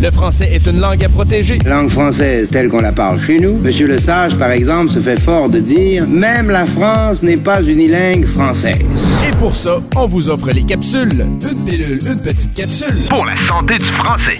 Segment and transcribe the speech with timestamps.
[0.00, 1.58] Le français est une langue à protéger.
[1.66, 3.58] Langue française telle qu'on la parle chez nous.
[3.58, 7.62] Monsieur Le Sage, par exemple, se fait fort de dire Même la France n'est pas
[7.62, 8.76] unilingue française.
[9.26, 11.26] Et pour ça, on vous offre les capsules.
[11.42, 12.94] Une pilule, une petite capsule.
[13.08, 14.36] Pour la santé du français.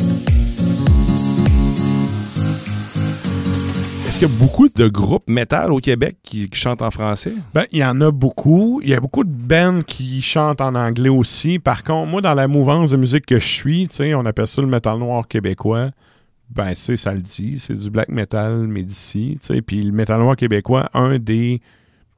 [4.19, 7.35] Est-ce qu'il y a beaucoup de groupes métal au Québec qui, qui chantent en français?
[7.55, 8.81] Ben, il y en a beaucoup.
[8.83, 11.61] Il y a beaucoup de bands qui chantent en anglais aussi.
[11.61, 14.67] Par contre, moi, dans la mouvance de musique que je suis, on appelle ça le
[14.67, 15.91] métal noir québécois.
[16.51, 19.63] Ben, c'est ça le dit, c'est du black metal tu sais.
[19.63, 21.61] Puis le métal noir québécois, un des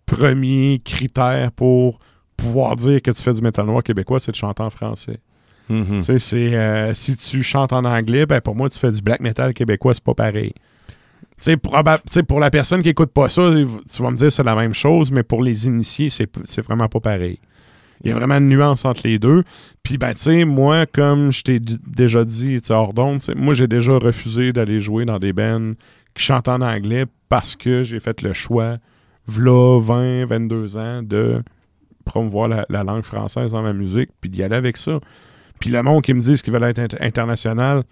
[0.06, 1.98] premiers critères pour
[2.34, 5.18] pouvoir dire que tu fais du métal noir québécois, c'est de chanter en français.
[5.68, 5.98] Mhm.
[5.98, 9.02] Tu sais, c'est euh, si tu chantes en anglais, ben pour moi, tu fais du
[9.02, 10.54] black metal québécois, c'est pas pareil.
[12.28, 13.50] Pour la personne qui écoute pas ça,
[13.92, 16.88] tu vas me dire que c'est la même chose, mais pour les initiés, c'est vraiment
[16.88, 17.38] pas pareil.
[18.02, 19.44] Il y a vraiment une nuance entre les deux.
[19.82, 23.68] Puis, ben, tu sais, moi, comme je t'ai déjà dit, tu hors d'onde, moi, j'ai
[23.68, 25.72] déjà refusé d'aller jouer dans des bands
[26.14, 28.78] qui chantent en anglais parce que j'ai fait le choix,
[29.28, 31.42] v'là 20, 22 ans, de
[32.06, 34.98] promouvoir la, la langue française dans ma musique, puis d'y aller avec ça.
[35.60, 37.82] Puis le monde qui me dit qu'ils veulent être int- international,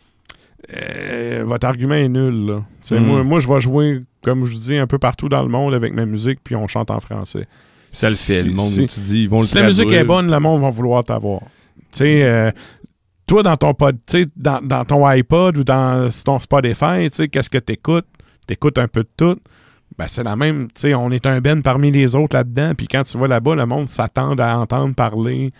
[0.74, 2.46] euh, votre argument est nul.
[2.46, 2.62] Là.
[2.82, 3.04] Tu sais, Mm.
[3.04, 5.74] Moi, moi je vais jouer, comme je vous dis, un peu partout dans le monde
[5.74, 7.46] avec ma musique, puis on chante en français.
[7.92, 8.42] Ça le fait.
[8.42, 10.60] Le monde, Si- tu dis, ils vont le si la musique est bonne, le monde
[10.60, 11.40] va vouloir t'avoir.
[11.90, 12.50] Tu sais, euh,
[13.26, 17.48] toi, dans ton pod, tu sais, dans, dans ton iPod ou dans ton Spotify, qu'est-ce
[17.50, 18.06] que t'écoutes?
[18.46, 19.36] T'écoutes un peu de tout.
[19.98, 22.86] Ben, c'est la même, tu sais, on est un ben parmi les autres là-dedans, puis
[22.86, 25.50] quand tu vas là-bas, le monde s'attend à entendre parler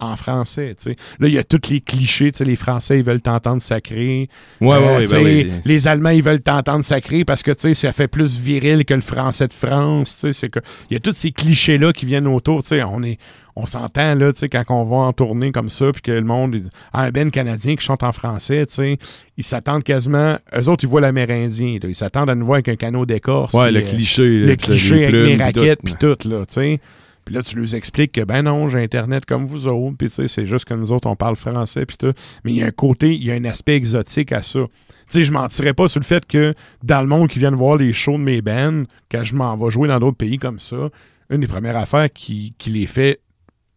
[0.00, 0.96] en français, tu sais.
[1.18, 4.28] Là, il y a tous les clichés, tu sais, les Français, ils veulent t'entendre sacrer.
[4.60, 5.52] Ouais, ouais, Euh, ouais, ben oui.
[5.64, 8.94] Les Allemands, ils veulent t'entendre sacrer parce que, tu sais, ça fait plus viril que
[8.94, 10.32] le français de France, tu sais.
[10.32, 10.60] c'est que-
[10.90, 12.82] Il y a tous ces clichés-là qui viennent autour, tu sais.
[12.82, 13.18] On est...
[13.60, 16.22] On s'entend, là, tu sais, quand on va en tournée comme ça, puis que le
[16.22, 18.98] monde, il ah, un ben canadien qui chante en français, tu sais,
[19.36, 22.76] ils s'attendent quasiment, eux autres, ils voient l'Amérindien, ils s'attendent à nous voir avec un
[22.76, 23.54] canot d'écorce.
[23.54, 24.22] Ouais, le euh, cliché.
[24.22, 26.80] le là, cliché avec les raquettes, puis tout, là, tu sais.
[27.28, 30.14] Puis là, tu leur expliques que, ben non, j'ai Internet comme vous autres, puis tu
[30.14, 32.14] sais, c'est juste que nous autres, on parle français, puis tout.
[32.42, 34.60] Mais il y a un côté, il y a un aspect exotique à ça.
[34.60, 34.68] Tu
[35.08, 37.92] sais, je mentirais pas sur le fait que dans le monde qui viennent voir les
[37.92, 40.88] shows de mes bands, quand je m'en vais jouer dans d'autres pays comme ça,
[41.28, 43.20] une des premières affaires qui, qui les fait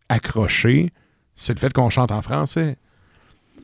[0.08, 0.92] accrocher,
[1.36, 2.78] c'est le fait qu'on chante en français.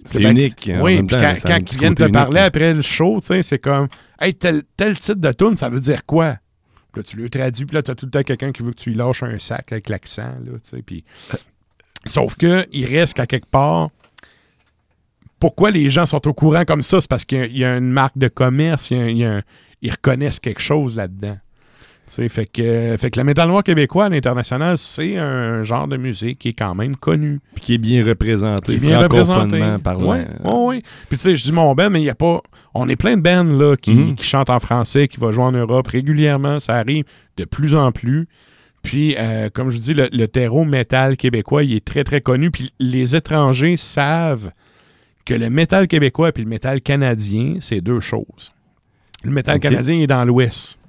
[0.03, 0.69] C'est unique.
[0.75, 1.33] en Oui, puis quand,
[1.71, 2.43] ils viennent te parler là.
[2.43, 3.87] après le show, tu sais, c'est comme
[4.19, 6.35] Hey, tel, tel titre de tune, ça veut dire quoi?
[6.91, 8.71] Puis là, tu le traduis, puis là, tu as tout le temps quelqu'un qui veut
[8.71, 11.03] que tu lui lâches un sac avec l'accent, là, tu sais, puis...
[12.05, 13.89] Sauf que, il reste qu'à quelque part,
[15.39, 17.01] pourquoi les gens sont au courant comme ça?
[17.01, 19.03] C'est parce qu'il y a- il y, a une marque de commerce, il y a
[19.03, 19.41] un- il y a un-
[19.81, 21.37] ils reconnaissent quelque chose là-dedans.
[22.09, 26.39] Fait que, fait que le métal noir québécois à l'international, c'est un genre de musique
[26.39, 27.39] qui est quand même connu.
[27.55, 28.63] Puis qui est bien représenté.
[28.65, 29.59] Qui est bien représenté.
[29.83, 30.11] parlant.
[30.11, 30.83] Oui, oui.
[31.09, 32.41] Puis tu sais, je dis mon band, mais il y a pas.
[32.73, 34.15] On est plein de bands là, qui, Mhm.
[34.15, 36.59] qui chantent en français, qui vont jouer en Europe régulièrement.
[36.59, 37.03] Ça arrive
[37.37, 38.27] de plus en plus.
[38.83, 42.21] Puis, euh, comme je vous dis, le, le terreau métal québécois, il est très, très
[42.21, 42.51] connu.
[42.51, 44.51] Puis les étrangers savent
[45.25, 48.53] que le métal québécois et le métal canadien, c'est deux choses.
[49.23, 50.79] Le métal canadien il est dans l'ouest.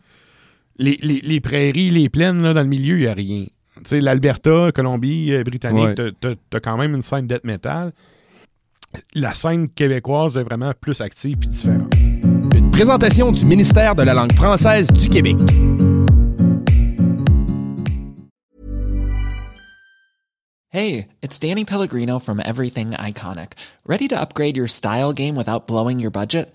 [0.78, 3.46] Les, les- les prairies, les plaines, là, dans le milieu, il n'y a rien.
[3.76, 5.94] Tu sais, l'Alberta, Colombie, euh, Britannique, Ouais.
[5.94, 7.92] t'as- t'as t'as quand même une scène death metal.
[9.14, 11.92] La scène québécoise est vraiment plus active et différente.
[12.56, 15.36] Une présentation du ministère de la langue française du Québec.
[20.70, 23.52] Hey, it's Danny Pellegrino from Everything Iconic.
[23.86, 26.54] Ready to upgrade your style game without blowing your budget?